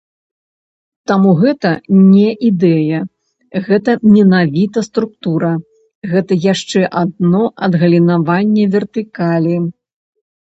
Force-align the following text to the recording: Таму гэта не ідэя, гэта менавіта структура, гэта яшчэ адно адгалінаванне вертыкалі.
Таму 1.09 1.31
гэта 1.41 1.71
не 2.13 2.29
ідэя, 2.49 3.01
гэта 3.67 3.95
менавіта 4.15 4.83
структура, 4.87 5.51
гэта 6.13 6.37
яшчэ 6.53 6.81
адно 7.03 7.43
адгалінаванне 7.67 8.65
вертыкалі. 8.77 9.55